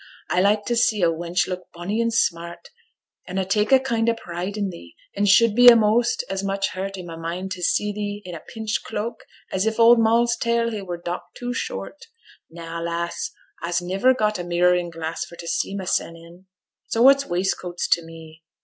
[0.31, 2.69] A like t' see a wench look bonny and smart,
[3.27, 6.69] an' a tak' a kind o' pride in thee, an should be a'most as much
[6.69, 10.35] hurt i' my mind to see thee i' a pinched cloak as if old Moll's
[10.35, 12.07] tail here were docked too short.
[12.49, 13.29] Na, lass,
[13.63, 16.47] a'se niver got a mirroring glass for t' see mysen in,
[16.87, 18.41] so what's waistcoats to me?